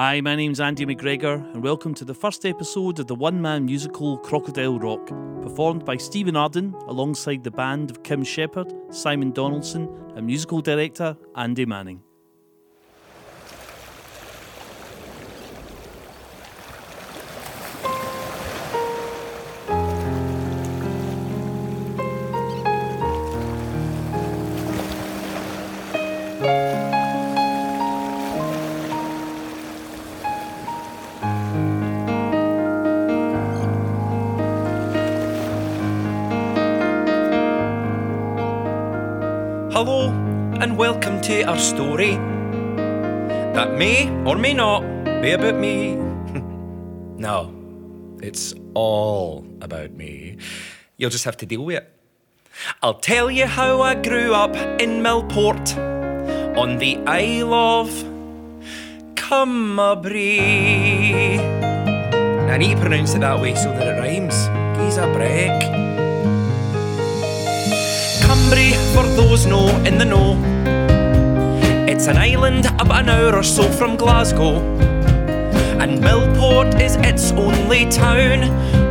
[0.00, 3.66] Hi, my name's Andy McGregor, and welcome to the first episode of the one man
[3.66, 5.08] musical Crocodile Rock,
[5.42, 11.18] performed by Stephen Arden alongside the band of Kim Shepherd, Simon Donaldson, and musical director
[11.36, 12.02] Andy Manning.
[39.72, 40.08] Hello,
[40.60, 42.16] and welcome to our story
[43.54, 44.82] that may or may not
[45.22, 45.94] be about me.
[47.16, 47.54] no,
[48.20, 50.38] it's all about me.
[50.96, 51.94] You'll just have to deal with it.
[52.82, 55.76] I'll tell you how I grew up in Millport
[56.56, 57.90] on the Isle of
[59.14, 60.40] Cumabry.
[62.50, 64.48] I need to pronounce it that way so that it rhymes.
[64.78, 65.62] Gives a break.
[68.26, 68.89] Cumbria,
[69.46, 70.36] in the know.
[71.88, 74.56] It's an island about an hour or so from Glasgow.
[75.80, 78.40] And Millport is its only town,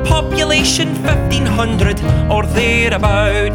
[0.06, 3.54] population 1500 or thereabout.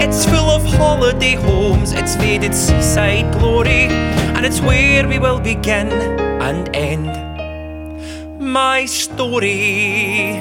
[0.00, 3.88] It's full of holiday homes, it's faded seaside glory,
[4.36, 5.88] and it's where we will begin
[6.40, 7.10] and end
[8.38, 10.40] my story.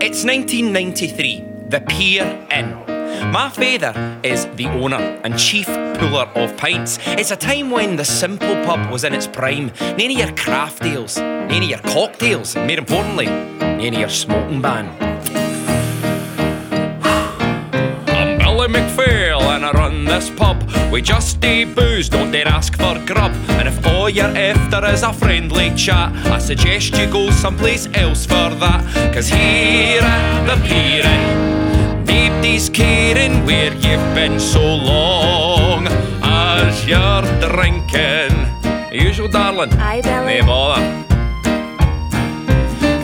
[0.00, 2.70] It's 1993, the Pier Inn.
[3.32, 7.00] My father is the owner and chief puller of pints.
[7.04, 9.72] It's a time when the simple pub was in its prime.
[9.80, 14.08] None of your craft ales, none of your cocktails, and more importantly, none of your
[14.08, 14.86] smoking ban.
[18.06, 20.62] I'm Billy McPhail and I run this pub.
[20.92, 23.32] We just do booze, don't dare ask for grub.
[23.58, 28.26] And if all you're after is a friendly chat, I suggest you go someplace else
[28.26, 29.12] for that.
[29.12, 31.34] Cause here at the Pier
[32.06, 35.86] Nobody's caring where you've been so long
[36.22, 38.32] as you're drinking.
[38.92, 39.72] Usual, darling.
[39.74, 40.40] Aye, Billy.
[40.40, 41.04] No bother.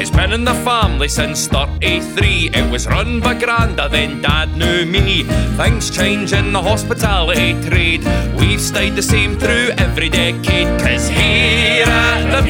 [0.01, 2.51] It's been in the family since 33.
[2.55, 5.25] It was run by Granda, then Dad knew me.
[5.57, 8.03] Things change in the hospitality trade.
[8.39, 10.69] We've stayed the same through every decade.
[10.81, 12.49] Cause here at the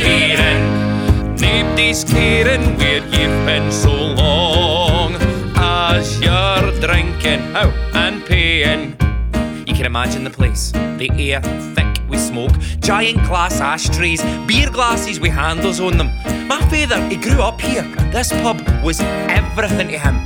[0.48, 3.19] Inn, nobody's caring where you've
[9.80, 10.72] can imagine the place.
[10.72, 11.40] The air
[11.74, 16.08] thick with smoke, giant glass ashtrays, beer glasses with handles on them.
[16.46, 17.84] My father, he grew up here.
[18.12, 20.16] This pub was everything to him.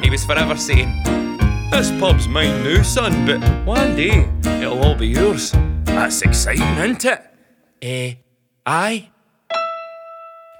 [0.00, 0.94] He was forever saying,
[1.72, 4.28] This pub's mine now, son, but one day
[4.62, 5.50] it'll all be yours.
[5.86, 7.20] That's exciting, isn't it?
[7.82, 8.14] Eh,
[8.64, 9.08] aye.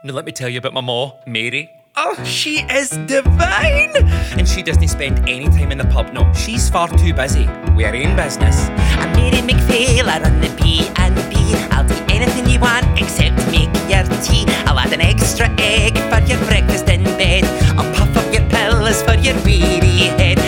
[0.02, 1.70] Now let me tell you about my ma, Mary.
[2.02, 3.92] Oh, she is divine!
[4.38, 6.14] And she doesn't spend any time in the pub.
[6.14, 7.46] No, she's far too busy
[7.76, 8.56] We're in business.
[8.96, 11.36] I'm Mary McPhail, I run the B and B.
[11.70, 14.46] I'll do anything you want except make your tea.
[14.64, 17.44] I'll add an extra egg for your breakfast in bed.
[17.76, 20.39] I'll puff up your pillows for your weary head.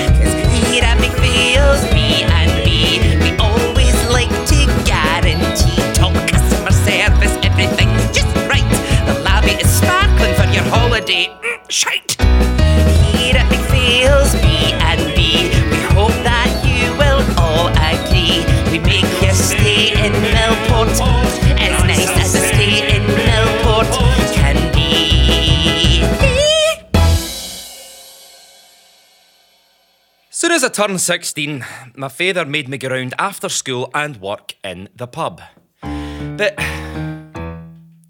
[30.62, 31.64] As I turned 16,
[31.96, 35.40] my father made me go round after school and work in the pub.
[35.80, 36.54] But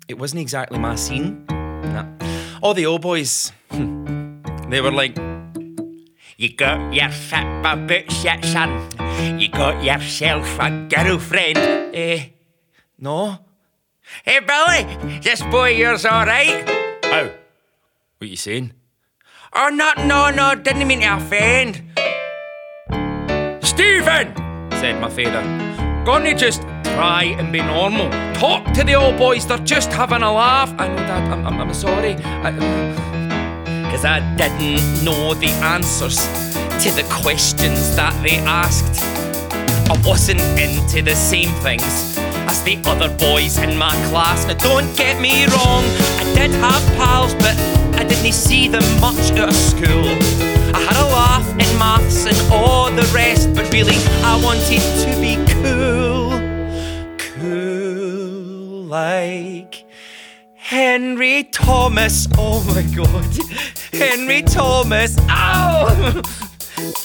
[0.06, 1.46] it wasn't exactly my scene.
[1.48, 2.04] Nah.
[2.60, 5.16] All the old boys, they were like,
[6.36, 8.68] You got yourself a boots yet, son.
[9.40, 11.56] You got yourself a girlfriend.
[11.56, 12.30] eh,
[12.98, 13.38] no.
[14.24, 16.68] Hey, Billy, this boy yours alright?
[17.04, 17.30] Oh,
[18.18, 18.74] What you saying?
[19.54, 21.92] Oh, no, no, no, didn't mean to offend.
[23.72, 24.34] Stephen,
[24.72, 25.42] said my father,
[26.04, 26.60] gonna just
[26.92, 28.10] try and be normal.
[28.34, 30.74] Talk to the old boys, they're just having a laugh.
[30.78, 32.16] I know, Dad, I'm, I'm, I'm sorry.
[32.16, 36.18] Because uh, I didn't know the answers
[36.84, 39.02] to the questions that they asked.
[39.90, 42.18] I wasn't into the same things
[42.52, 44.44] as the other boys in my class.
[44.46, 45.84] Now, don't get me wrong,
[46.20, 47.56] I did have pals, but
[47.98, 50.41] I didn't see them much at school.
[50.86, 55.36] Had a laugh in maths and all the rest, but really, I wanted to be
[55.54, 56.30] cool.
[57.18, 58.84] Cool.
[58.86, 59.84] like
[60.54, 62.28] Henry Thomas.
[62.36, 63.24] Oh my god.
[63.92, 65.16] Henry Thomas.
[65.28, 66.22] Ow!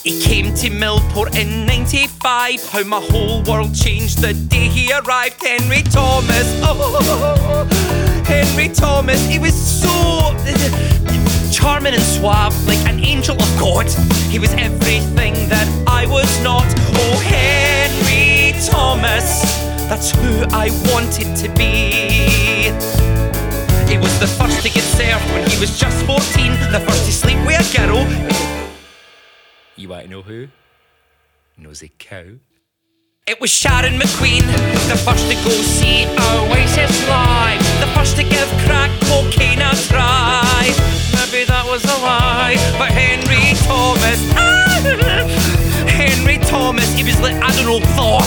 [0.04, 2.70] He came to Millport in 95.
[2.70, 5.46] How my whole world changed the day he arrived.
[5.46, 6.48] Henry Thomas.
[6.64, 7.68] Oh,
[8.26, 9.26] Henry Thomas.
[9.28, 10.34] He was so
[11.68, 13.88] charming and suave, like an angel of God.
[14.32, 16.64] He was everything that I was not.
[16.96, 19.28] Oh, Henry Thomas.
[19.90, 22.72] That's who I wanted to be.
[23.92, 27.12] He was the first to get served when he was just 14, the first to
[27.12, 28.00] sleep with a girl.
[29.76, 30.48] You want to know who?
[31.58, 32.28] Nosy cow.
[33.28, 34.46] It was Sharon McQueen,
[34.88, 41.07] the first to go see Oasis live, the first to give crack cocaine a try.
[41.68, 44.22] Was a lie, but Henry Thomas.
[45.92, 47.36] Henry Thomas, he was like,
[47.68, 48.22] know, Thor.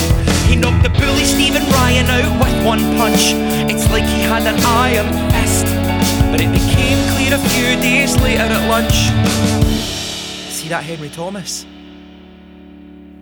[0.47, 3.33] He knocked the bully Stephen Ryan out with one punch.
[3.73, 5.65] It's like he had an iron fist.
[6.31, 9.09] But it became clear a few days later at lunch.
[10.53, 11.65] See that Henry Thomas?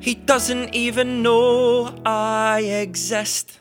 [0.01, 3.61] He doesn't even know I exist.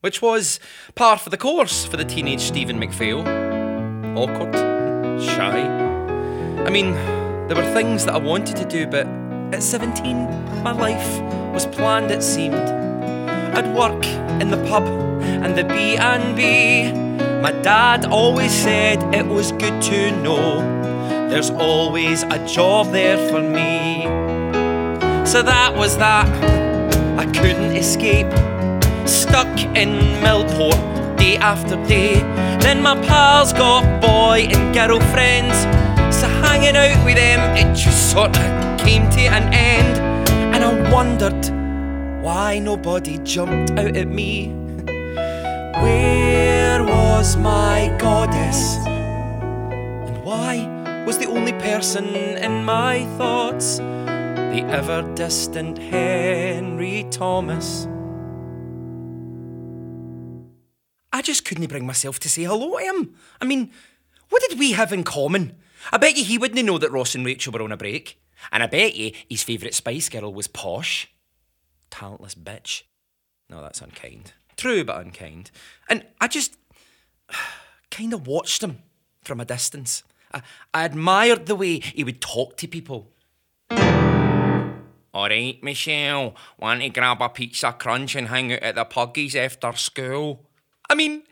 [0.00, 0.60] Which was
[0.94, 3.20] par for the course for the teenage Stephen McPhail.
[4.16, 4.54] Awkward,
[5.20, 5.60] shy.
[6.64, 6.92] I mean,
[7.48, 9.06] there were things that I wanted to do, but
[9.52, 11.20] at 17, my life
[11.52, 12.54] was planned, it seemed.
[12.54, 14.04] I'd work
[14.40, 14.84] in the pub
[15.22, 16.92] and the B&B.
[17.42, 20.82] My dad always said it was good to know
[21.32, 24.04] there's always a job there for me.
[25.26, 26.28] So that was that.
[27.18, 28.30] I couldn't escape.
[29.06, 32.14] Stuck in Millport day after day.
[32.64, 35.56] Then my pals got boy and girl friends,
[36.16, 38.46] So hanging out with them, it just sort of
[38.84, 39.94] came to an end.
[40.52, 41.42] And I wondered
[42.24, 44.48] why nobody jumped out at me.
[45.82, 48.60] Where was my goddess?
[48.86, 50.52] And why
[51.06, 52.06] was the only person
[52.46, 53.78] in my thoughts
[54.54, 57.86] the ever distant Henry Thomas?
[61.32, 63.14] Just couldn't bring myself to say hello to him.
[63.40, 63.72] I mean,
[64.28, 65.56] what did we have in common?
[65.90, 68.20] I bet you he wouldn't know that Ross and Rachel were on a break.
[68.52, 71.10] And I bet you his favourite Spice Girl was Posh.
[71.90, 72.82] Talentless bitch.
[73.48, 74.34] No, that's unkind.
[74.58, 75.50] True, but unkind.
[75.88, 76.58] And I just
[77.90, 78.82] kind of watched him
[79.24, 80.02] from a distance.
[80.34, 80.42] I,
[80.74, 83.08] I admired the way he would talk to people.
[83.70, 89.34] All right, Michelle, want to grab a pizza crunch and hang out at the Puggies
[89.34, 90.46] after school?
[90.92, 91.22] I mean,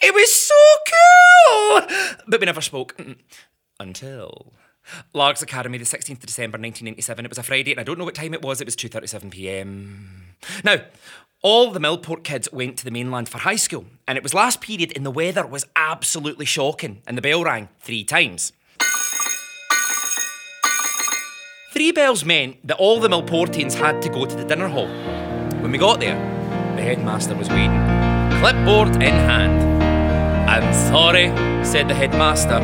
[0.00, 0.54] it was so
[0.86, 1.80] cool!
[2.28, 2.96] But we never spoke.
[3.80, 4.52] Until...
[5.14, 7.24] Largs Academy, the 16th of December 1997.
[7.24, 8.60] It was a Friday, and I don't know what time it was.
[8.60, 9.96] It was 2.37pm.
[10.62, 10.82] Now,
[11.42, 14.60] all the Millport kids went to the mainland for high school, and it was last
[14.60, 18.52] period, and the weather was absolutely shocking, and the bell rang three times.
[21.72, 24.88] Three bells meant that all the Millportians had to go to the dinner hall.
[25.62, 26.16] When we got there,
[26.76, 27.93] the headmaster was waiting,
[28.44, 29.82] clipboard in hand.
[30.50, 31.28] I'm sorry,
[31.64, 32.60] said the headmaster.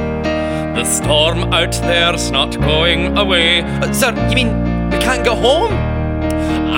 [0.76, 3.62] The storm out there's not going away.
[3.62, 5.72] Uh, sir, you mean we can't go home?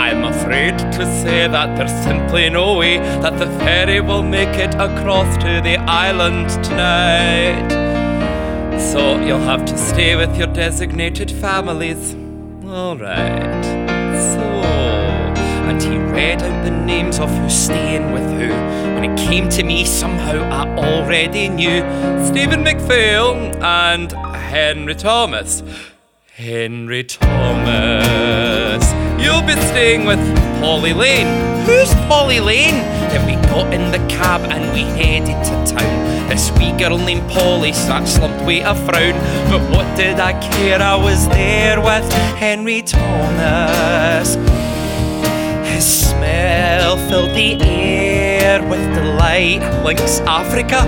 [0.05, 4.73] I'm afraid to say that there's simply no way that the ferry will make it
[4.77, 7.71] across to the island tonight.
[8.79, 12.15] So you'll have to stay with your designated families.
[12.65, 13.65] All right.
[14.15, 14.92] So,
[15.73, 18.51] and he read out the names of who's staying with who.
[18.95, 21.81] When it came to me, somehow I already knew
[22.27, 25.63] Stephen McPhail and Henry Thomas.
[26.35, 28.85] Henry Thomas.
[29.23, 30.21] You'll be staying with
[30.61, 31.31] Polly Lane.
[31.65, 32.77] Who's Polly Lane?
[33.09, 36.29] Then we got in the cab and we headed to town.
[36.29, 39.15] This wee girl named Polly sat slumped with a frown.
[39.49, 40.83] But what did I care?
[40.83, 44.37] I was there with Henry Thomas.
[45.83, 49.63] Smell filled the air with delight.
[49.85, 50.81] Links Africa.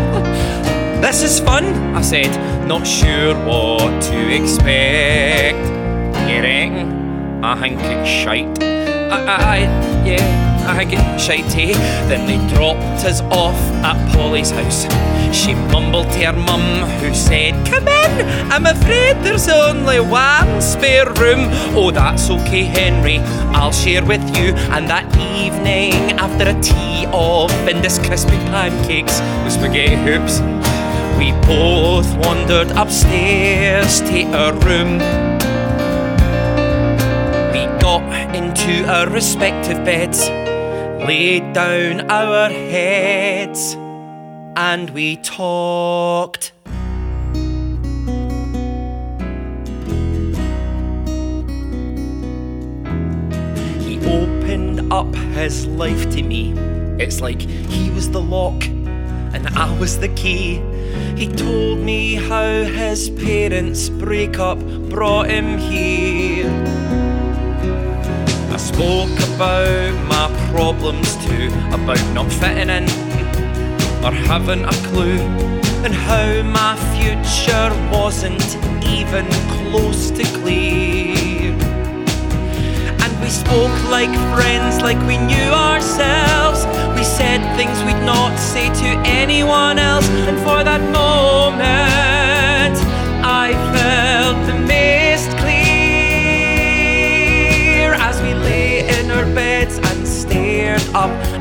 [1.00, 2.30] This is fun, I said,
[2.68, 5.58] not sure what to expect.
[6.28, 7.42] You reckon?
[7.44, 8.62] I think it's shite.
[8.62, 9.58] I, I
[10.06, 11.74] yeah, It's shitey.
[12.08, 14.86] Then they dropped us off at Polly's house.
[15.34, 21.06] She mumbled to her mum, who said, Come in, I'm afraid there's only one spare
[21.14, 21.48] room.
[21.74, 23.18] Oh, that's okay, Henry,
[23.52, 24.54] I'll share with you.
[24.70, 25.04] And that
[25.36, 30.40] evening, after a tea of Findus crispy pancakes with spaghetti hoops,
[31.18, 34.98] we both wandered upstairs to our room.
[37.52, 38.02] We got
[38.34, 40.30] into our respective beds.
[41.04, 43.74] Laid down our heads
[44.56, 46.52] and we talked.
[53.84, 56.54] He opened up his life to me.
[56.98, 60.62] It's like he was the lock and I was the key.
[61.16, 64.58] He told me how his parents' breakup
[64.88, 67.03] brought him here.
[68.74, 72.82] Spoke about my problems too, about not fitting in
[74.04, 75.20] or having a clue,
[75.84, 79.26] and how my future wasn't even
[79.70, 81.52] close to clear.
[82.98, 86.66] And we spoke like friends, like we knew ourselves.
[86.98, 89.93] We said things we'd not say to anyone else,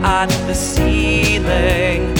[0.04, 2.14] at the ceiling.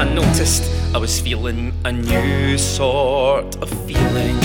[0.00, 0.64] I noticed
[0.94, 4.36] I was feeling a new sort of feeling.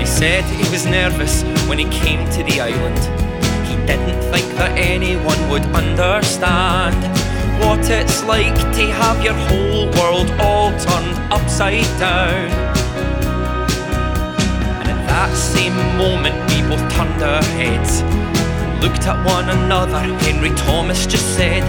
[0.00, 2.98] He said he was nervous when he came to the island.
[3.68, 6.96] He didn't think that anyone would understand
[7.60, 12.50] what it's like to have your whole world all turned upside down.
[14.80, 17.22] And at that same moment, we both turned
[17.58, 18.02] heads,
[18.82, 19.98] looked at one another.
[20.22, 21.62] Henry Thomas just said,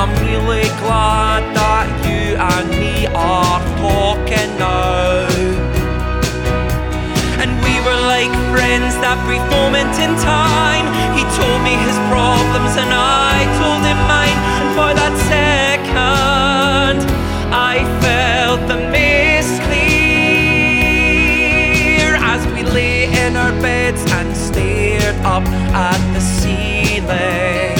[0.00, 5.28] I'm really glad that you and me are talking now.
[7.42, 9.20] And we were like friends that
[9.52, 10.86] moment in time.
[11.16, 14.38] He told me his problems and I told him mine.
[14.60, 17.04] And for that second,
[17.52, 17.84] I
[25.36, 27.76] up at the ceiling.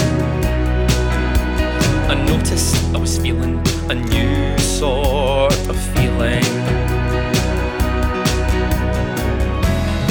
[2.12, 3.56] I noticed I was feeling
[3.88, 6.44] a new sort of feeling.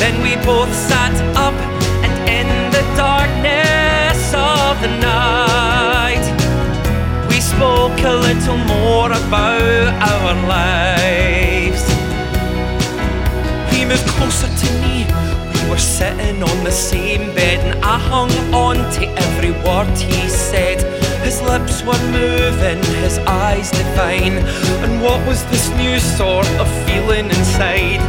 [0.02, 1.54] Then we both sat up
[2.06, 6.26] and in the darkness of the night,
[7.30, 11.84] we spoke a little more about our lives.
[13.72, 14.85] He moved closer to me.
[15.76, 20.30] We were sitting on the same bed, and I hung on to every word he
[20.30, 20.80] said.
[21.22, 24.38] His lips were moving, his eyes divine.
[24.86, 28.00] And what was this new sort of feeling inside?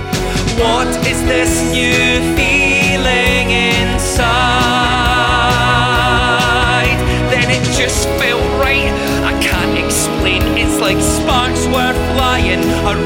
[0.62, 4.46] What is this new feeling inside?
[7.32, 8.94] Then it just felt right.
[9.26, 10.42] I can't explain.
[10.56, 13.05] It's like sparks were flying around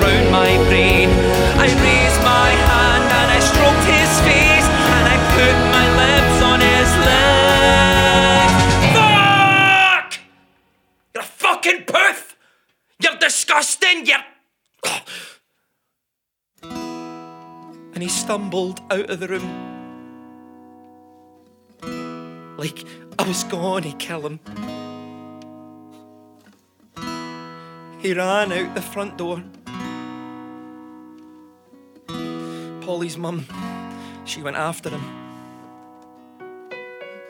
[18.50, 19.49] stumbled out of the room.
[22.59, 22.85] Like
[23.16, 24.40] I was going to kill him.
[28.00, 29.45] He ran out the front door.
[32.80, 33.47] Polly's mum,
[34.25, 35.04] she went after him.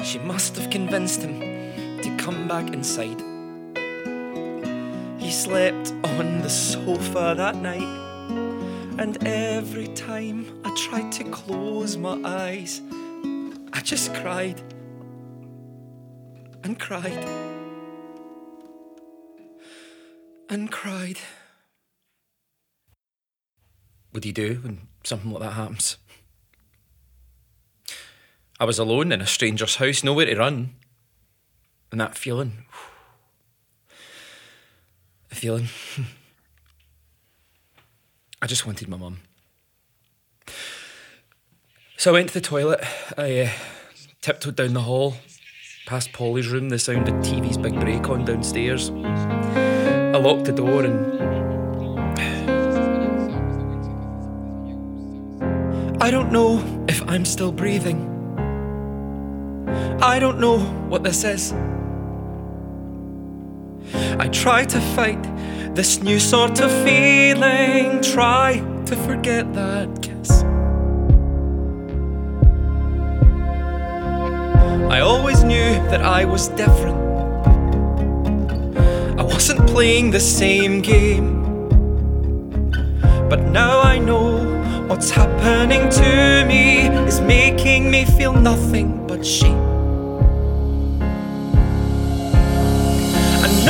[0.03, 1.39] She must have convinced him
[2.01, 3.21] to come back inside.
[5.21, 8.00] He slept on the sofa that night,
[8.99, 12.81] and every time I tried to close my eyes,
[13.73, 14.61] I just cried
[16.65, 17.25] and cried
[20.49, 21.19] and cried.
[24.11, 25.97] What do you do when something like that happens?
[28.59, 30.75] I was alone in a stranger's house, nowhere to run.
[31.91, 32.65] And that feeling.
[35.29, 35.69] Feeling.
[38.43, 39.19] I just wanted my mum.
[41.99, 42.81] So I went to the toilet.
[43.19, 43.51] I uh,
[44.23, 45.17] tiptoed down the hall,
[45.87, 48.89] past Polly's room, the sound of TV's big break on downstairs.
[48.91, 51.21] I locked the door and.
[56.03, 58.07] I don't know if I'm still breathing.
[60.01, 61.53] I don't know what this is.
[64.19, 65.23] I try to fight
[65.75, 70.43] this new sort of feeling, try to forget that kiss.
[74.91, 76.99] I always knew that I was different.
[79.19, 81.39] I wasn't playing the same game.
[83.29, 84.51] But now I know
[84.91, 89.70] What's happening to me is making me feel nothing but shame.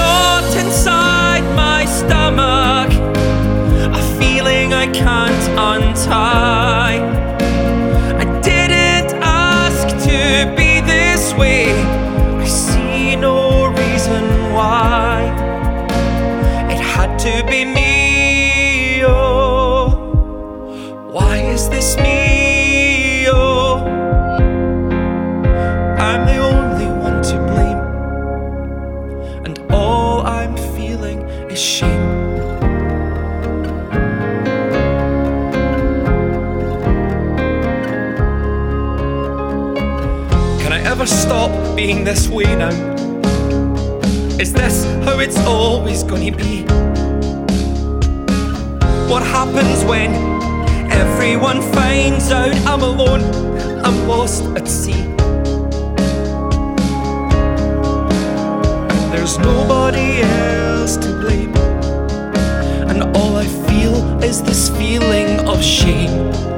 [0.00, 2.90] Knot inside my stomach,
[4.00, 7.00] a feeling I can't untie.
[8.22, 10.20] I didn't ask to
[10.58, 11.64] be this way,
[42.10, 42.74] this way now?
[44.40, 46.62] Is this how it's always gonna be?
[49.08, 50.10] What happens when
[50.90, 53.22] everyone finds out I'm alone?
[53.86, 55.04] I'm lost at sea.
[59.12, 61.54] There's nobody else to blame.
[62.90, 66.49] And all I feel is this feeling of shame.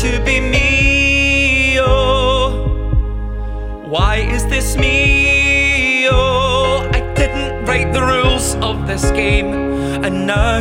[0.00, 2.64] To be me, oh.
[3.86, 6.88] Why is this me, oh?
[6.90, 9.52] I didn't write the rules of this game,
[10.02, 10.60] and now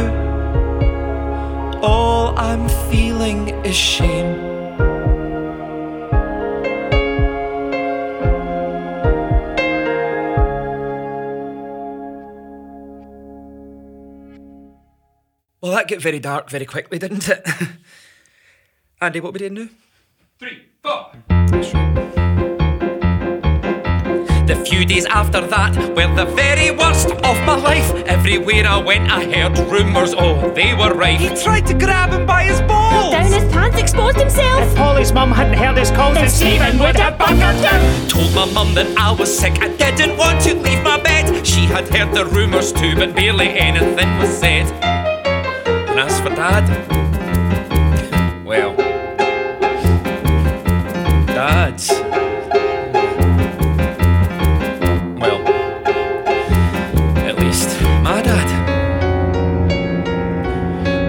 [1.81, 4.35] all I'm feeling is shame.
[15.61, 17.47] Well, that get very dark very quickly, didn't it?
[19.01, 19.67] Andy, what we doing now?
[20.39, 21.11] Three, four.
[24.45, 27.89] The few days after that were the very worst of my life.
[28.07, 30.13] Everywhere I went, I heard rumours.
[30.17, 31.17] Oh, they were right.
[31.17, 33.13] He tried to grab him by his balls.
[33.13, 34.63] Down his pants, exposed himself.
[34.63, 38.07] If Polly's mum hadn't heard his calls, then Stephen would have bungered him.
[38.09, 39.61] Told my mum that I was sick.
[39.61, 41.47] I didn't want to leave my bed.
[41.47, 44.65] She had heard the rumours too, but barely anything was said.
[44.83, 46.98] And as for Dad,
[51.49, 51.89] Dad's.
[55.19, 55.41] Well,
[57.25, 58.49] at least my dad.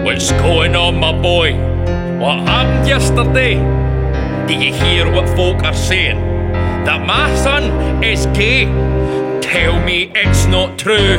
[0.03, 1.53] What's going on, my boy?
[2.19, 3.57] What happened yesterday?
[4.49, 6.19] Do you hear what folk are saying?
[6.87, 8.65] That my son is gay?
[9.43, 11.19] Tell me it's not true.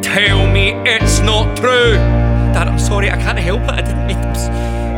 [0.00, 1.94] Tell me it's not true.
[2.54, 3.70] Dad, I'm sorry, I can't help it.
[3.70, 4.91] I didn't mean to.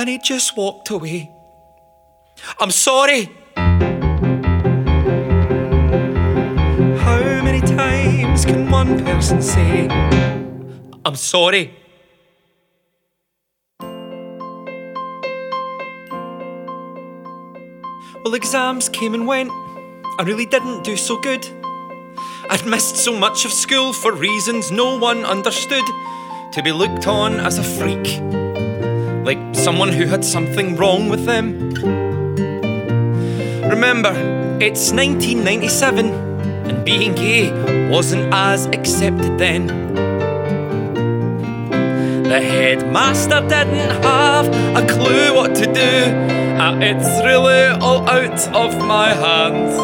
[0.00, 1.30] And he just walked away.
[2.58, 3.28] I'm sorry.
[7.04, 9.88] How many times can one person say,
[11.04, 11.74] I'm sorry?
[18.24, 19.50] Well, exams came and went.
[20.18, 21.46] I really didn't do so good.
[22.48, 25.84] I'd missed so much of school for reasons no one understood.
[26.52, 28.18] To be looked on as a freak,
[29.24, 31.70] like someone who had something wrong with them.
[33.68, 34.10] Remember,
[34.60, 37.50] it's 1997, and being gay
[37.90, 39.66] wasn't as accepted then.
[42.24, 46.30] The headmaster didn't have a clue what to do.
[46.60, 49.78] Uh, it's really all out of my hands.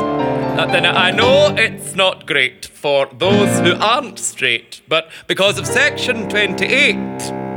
[0.59, 5.67] Uh, then I know it's not great for those who aren't straight, but because of
[5.67, 6.97] Section 28,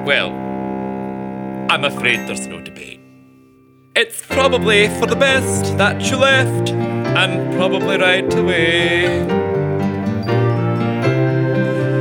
[0.06, 0.49] well,
[1.70, 3.00] I'm afraid there's no debate.
[3.96, 9.24] It's probably for the best that you left, and probably right away.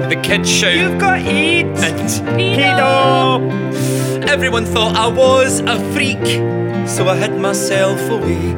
[0.08, 1.82] The kids shout, You've got AIDS!
[1.82, 2.08] And
[2.40, 4.26] Pedo!
[4.26, 6.26] everyone thought I was a freak,
[6.88, 8.54] so I hid myself away.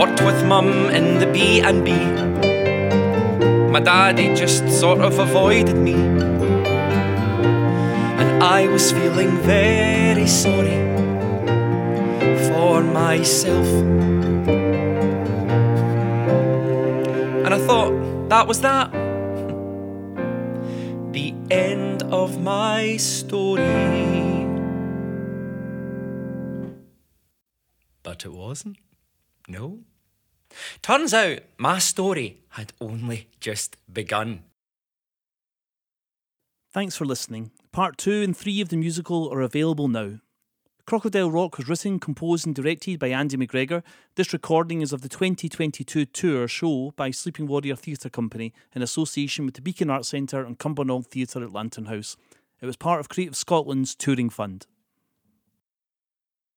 [0.00, 1.92] Worked with mum in the B and B.
[3.70, 6.37] My daddy just sort of avoided me.
[8.40, 10.78] I was feeling very sorry
[12.48, 13.66] for myself.
[17.44, 17.92] And I thought
[18.28, 18.92] that was that.
[21.12, 24.46] The end of my story.
[28.02, 28.76] But it wasn't.
[29.48, 29.80] No,
[30.82, 34.44] Turns out my story had only just begun.
[36.72, 37.50] Thanks for listening.
[37.72, 40.20] Part 2 and 3 of the musical are available now.
[40.86, 43.82] Crocodile Rock was written, composed, and directed by Andy McGregor.
[44.14, 49.44] This recording is of the 2022 tour show by Sleeping Warrior Theatre Company in association
[49.44, 52.16] with the Beacon Arts Centre and Cumbernauld Theatre at Lantern House.
[52.60, 54.66] It was part of Creative Scotland's touring fund.